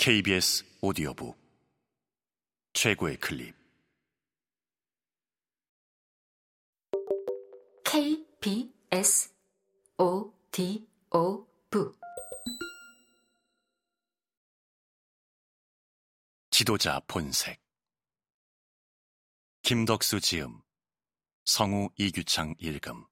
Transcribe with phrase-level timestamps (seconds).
[0.00, 1.36] KBS 오디오북.
[2.72, 3.52] 최고의 클립.
[7.84, 9.34] KBS
[9.98, 10.86] 오디오북.
[16.52, 17.60] 지도자 본색.
[19.62, 20.62] 김덕수 지음.
[21.44, 23.04] 성우 이규창 읽음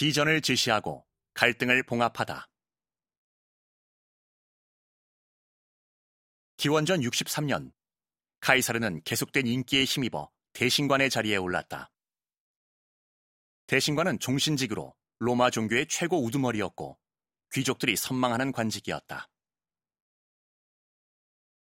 [0.00, 2.48] 비전을 제시하고 갈등을 봉합하다.
[6.56, 7.70] 기원전 63년
[8.40, 11.90] 카이사르는 계속된 인기에 힘입어 대신관의 자리에 올랐다.
[13.66, 16.98] 대신관은 종신직으로 로마 종교의 최고 우두머리였고
[17.52, 19.28] 귀족들이 선망하는 관직이었다.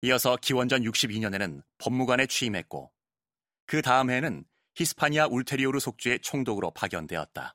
[0.02, 2.92] 이어서 기원전 62년에는 법무관에 취임했고
[3.64, 7.54] 그 다음 해에는 히스파니아 울테리오르 속주의 총독으로 파견되었다.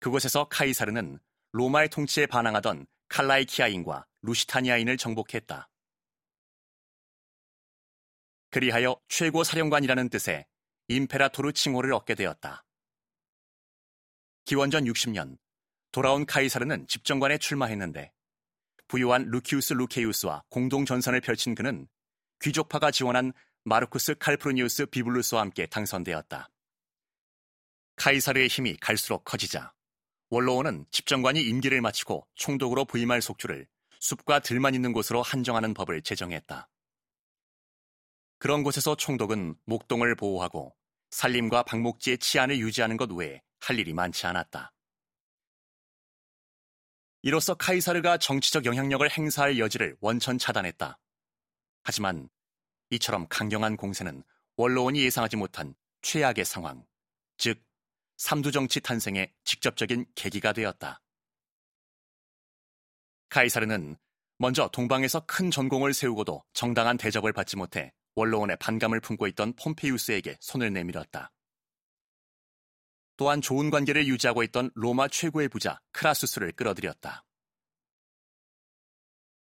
[0.00, 1.18] 그곳에서 카이사르는
[1.52, 5.68] 로마의 통치에 반항하던 칼라이키아인과 루시타니아인을 정복했다.
[8.50, 10.46] 그리하여 최고 사령관이라는 뜻의
[10.88, 12.64] 임페라토르 칭호를 얻게 되었다.
[14.44, 15.38] 기원전 60년
[15.92, 18.12] 돌아온 카이사르는 집정관에 출마했는데
[18.88, 21.86] 부유한 루키우스 루케이우스와 공동 전선을 펼친 그는
[22.40, 23.32] 귀족파가 지원한
[23.64, 26.48] 마르쿠스 칼프루니우스 비블루스와 함께 당선되었다.
[27.96, 29.72] 카이사르의 힘이 갈수록 커지자
[30.30, 33.66] 원로원은 집정관이 임기를 마치고 총독으로 부임할 속주를
[33.98, 36.68] 숲과 들만 있는 곳으로 한정하는 법을 제정했다.
[38.38, 40.74] 그런 곳에서 총독은 목동을 보호하고
[41.10, 44.72] 산림과 방목지의 치안을 유지하는 것 외에 할 일이 많지 않았다.
[47.22, 50.98] 이로써 카이사르가 정치적 영향력을 행사할 여지를 원천 차단했다.
[51.82, 52.30] 하지만
[52.90, 54.22] 이처럼 강경한 공세는
[54.56, 56.86] 원로원이 예상하지 못한 최악의 상황,
[57.36, 57.62] 즉
[58.20, 61.00] 삼두정치 탄생의 직접적인 계기가 되었다.
[63.30, 63.96] 카이사르는
[64.36, 70.70] 먼저 동방에서 큰 전공을 세우고도 정당한 대접을 받지 못해 원로원의 반감을 품고 있던 폼페이우스에게 손을
[70.70, 71.32] 내밀었다.
[73.16, 77.24] 또한 좋은 관계를 유지하고 있던 로마 최고의 부자 크라수스를 끌어들였다.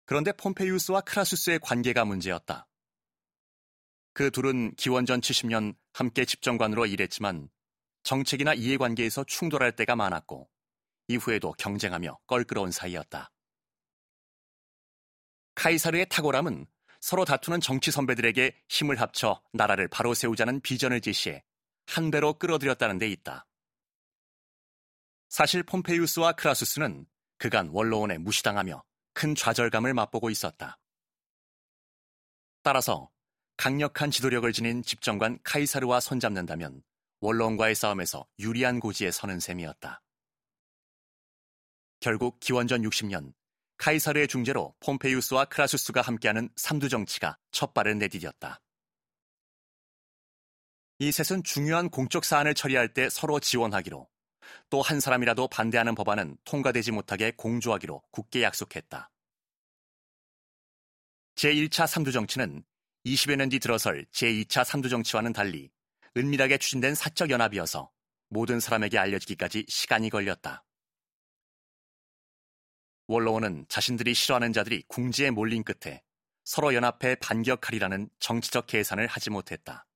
[0.07, 2.67] 그런데 폼페이우스와 크라수스의 관계가 문제였다.
[4.15, 7.51] 그 둘은 기원전 70년 함께 집정관으로 일했지만
[8.03, 10.49] 정책이나 이해관계에서 충돌할 때가 많았고
[11.09, 13.31] 이후에도 경쟁하며 껄끄러운 사이였다.
[15.55, 16.67] 카이사르의 탁월함은
[17.01, 21.43] 서로 다투는 정치 선배들에게 힘을 합쳐 나라를 바로 세우자는 비전을 제시해
[21.87, 23.47] 한 배로 끌어들였다는 데 있다.
[25.29, 27.07] 사실 폼페이우스와 크라수스는
[27.39, 28.85] 그간 원로원에 무시당하며
[29.15, 30.79] 큰 좌절감을 맛보고 있었다.
[32.63, 33.11] 따라서
[33.57, 36.83] 강력한 지도력을 지닌 집정관 카이사르와 손잡는다면
[37.23, 40.03] 원론과의 싸움에서 유리한 고지에 서는 셈이었다.
[42.01, 43.33] 결국 기원전 60년
[43.79, 48.61] 카이사르의 중재로 폼페이우스와 크라수스가 함께하는 삼두 정치가 첫 발을 내디뎠다.
[50.99, 54.09] 이 셋은 중요한 공적 사안을 처리할 때 서로 지원하기로
[54.69, 59.11] 또 한 사람이라도 반대하는 법안은 통과되지 못하게 공조하기로 굳게 약속했다.
[61.37, 62.65] 제1차 삼두 정치는
[63.07, 65.71] 20여 년 뒤 들어설 제2차 삼두 정치와는 달리
[66.17, 67.91] 은밀하게 추진된 사적 연합이어서
[68.29, 70.65] 모든 사람에게 알려지기까지 시간이 걸렸다.
[73.07, 76.03] 원로원은 자신들이 싫어하는 자들이 궁지에 몰린 끝에
[76.45, 79.87] 서로 연합해 반격하리라는 정치적 계산을 하지 못했다.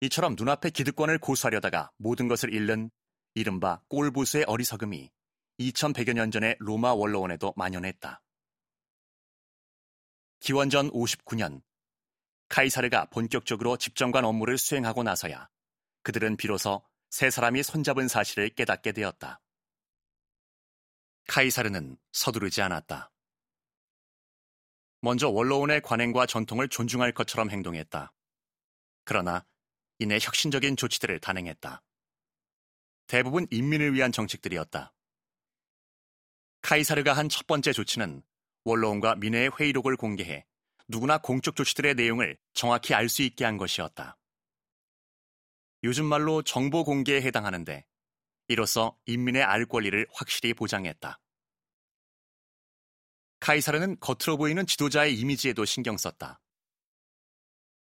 [0.00, 2.90] 이처럼 눈앞에 기득권을 고수하려다가 모든 것을 잃는
[3.34, 5.10] 이른바 꼴보수의 어리석음이
[5.60, 8.20] 2100여 년 전의 로마 원로원에도 만연했다.
[10.40, 11.62] 기원전 59년
[12.52, 15.48] 카이사르가 본격적으로 집정관 업무를 수행하고 나서야
[16.02, 19.40] 그들은 비로소 세 사람이 손잡은 사실을 깨닫게 되었다.
[21.28, 23.10] 카이사르는 서두르지 않았다.
[25.00, 28.12] 먼저 원로원의 관행과 전통을 존중할 것처럼 행동했다.
[29.04, 29.46] 그러나
[29.98, 31.82] 이내 혁신적인 조치들을 단행했다.
[33.06, 34.92] 대부분 인민을 위한 정책들이었다.
[36.60, 38.22] 카이사르가 한 첫 번째 조치는
[38.64, 40.44] 원로원과 민회의 회의록을 공개해
[40.88, 44.18] 누구나 공적 조치들의 내용을 정확히 알 수 있게 한 것이었다.
[45.84, 47.84] 요즘 말로 정보 공개에 해당하는데
[48.48, 51.18] 이로써 인민의 알 권리를 확실히 보장했다.
[53.40, 56.40] 카이사르는 겉으로 보이는 지도자의 이미지에도 신경 썼다.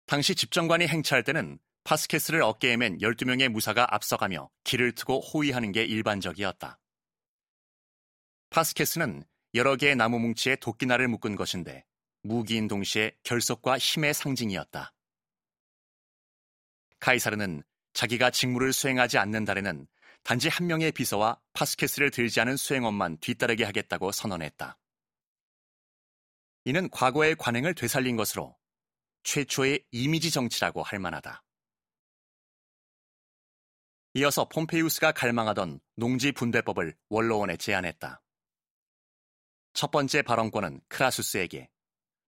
[0.05, 6.79] 당시 집정관이 행차할 때는 파스케스를 어깨에 맨 12명의 무사가 앞서가며 길을 트고 호위하는 게 일반적이었다.
[8.49, 11.85] 파스케스는 여러 개의 나무 뭉치에 도끼날을 묶은 것인데
[12.25, 14.91] 무기인 동시에 결속과 힘의 상징이었다.
[16.99, 17.63] 카이사르는
[17.93, 19.87] 자기가 직무를 수행하지 않는 달에는
[20.23, 24.75] 단지 한 명의 비서와 파스케스를 들지 않은 수행원만 뒤따르게 하겠다고 선언했다.
[26.63, 28.57] 이는 과거의 관행을 되살린 것으로
[29.21, 31.43] 최초의 이미지 정치라고 할 만하다.
[34.15, 38.23] 이어서 폼페이우스가 갈망하던 농지 분배법을 원로원에 제안했다.
[39.73, 41.69] 첫 번째 발언권은 크라수스에게,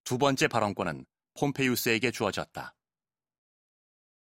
[0.07, 1.05] 두 번째 발언권은
[1.37, 2.73] 폼페이우스에게 주어졌다.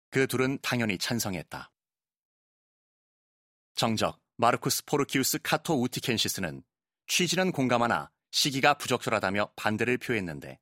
[0.10, 1.72] 그 둘은 당연히 찬성했다.
[3.76, 6.64] 정적 마르쿠스 포르키우스 카토 우티켄시스는
[7.06, 10.60] 취지는 공감하나 시기가 부적절하다며 반대를 표했는데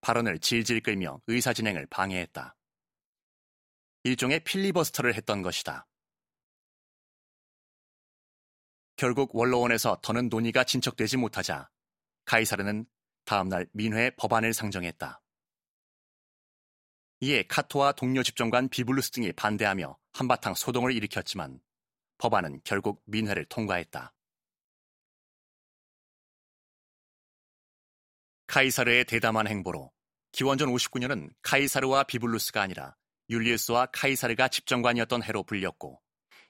[0.00, 2.56] 발언을 질질 끌며 의사 진행을 방해했다.
[4.02, 5.86] 일종의 필리버스터를 했던 것이다.
[8.96, 11.70] 결국 원로원에서 더는 논의가 진척되지 못하자
[12.24, 12.86] 카이사르는
[13.30, 15.22] 다음날 민회 법안을 상정했다.
[17.20, 21.60] 이에 카토와 동료 집정관 비블루스 등이 반대하며 한바탕 소동을 일으켰지만
[22.18, 24.12] 법안은 결국 민회를 통과했다.
[28.48, 29.92] 카이사르의 대담한 행보로
[30.32, 32.96] 기원전 59년은 카이사르와 비블루스가 아니라
[33.28, 36.02] 율리우스와 카이사르가 집정관이었던 해로 불렸고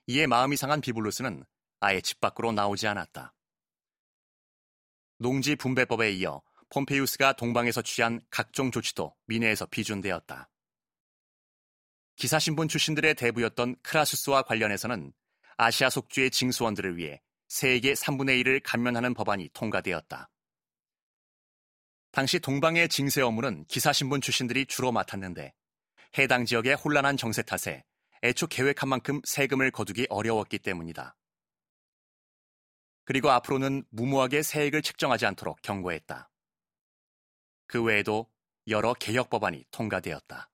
[0.06, 1.44] 이에 마음이 상한 비블루스는
[1.80, 3.34] 아예 집 밖으로 나오지 않았다.
[5.18, 10.48] 농지 분배법에 이어 폼페이우스가 동방에서 취한 각종 조치도 민회에서 비준되었다.
[12.16, 15.12] 기사신분 출신들의 대부였던 크라수스와 관련해서는
[15.56, 20.30] 아시아 속주의 징수원들을 위해 세계 3분의 1을 감면하는 법안이 통과되었다.
[22.12, 25.52] 당시 동방의 징세 업무는 기사신분 출신들이 주로 맡았는데
[26.18, 27.84] 해당 지역의 혼란한 정세 탓에
[28.22, 31.16] 애초 계획한 만큼 세금을 거두기 어려웠기 때문이다.
[33.04, 36.29] 그리고 앞으로는 무모하게 세액을 책정하지 않도록 경고했다.
[37.70, 38.26] 그 외에도
[38.66, 40.49] 여러 개혁 법안이 통과되었다.